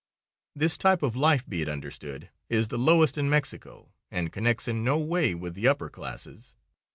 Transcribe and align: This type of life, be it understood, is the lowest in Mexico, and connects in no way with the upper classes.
This 0.55 0.79
type 0.79 1.03
of 1.03 1.15
life, 1.15 1.47
be 1.47 1.61
it 1.61 1.69
understood, 1.69 2.31
is 2.49 2.69
the 2.69 2.79
lowest 2.79 3.19
in 3.19 3.29
Mexico, 3.29 3.91
and 4.09 4.31
connects 4.31 4.67
in 4.67 4.83
no 4.83 4.97
way 4.97 5.35
with 5.35 5.53
the 5.53 5.67
upper 5.67 5.91
classes. 5.91 6.55